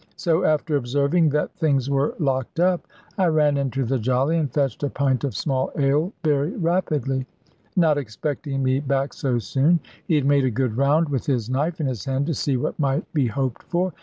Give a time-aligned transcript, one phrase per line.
[0.15, 2.87] So, after observing that things were locked up,
[3.19, 7.27] I ran into the Jolly, and fetched a pint of small ale, very rapidly.
[7.75, 11.79] Not expecting me back so soon, he had made a good round, with his knife
[11.79, 13.93] in his hand, to see what might be hoped for.